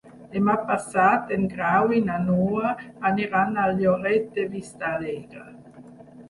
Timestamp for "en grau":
1.35-1.93